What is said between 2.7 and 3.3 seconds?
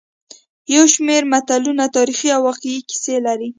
کیسې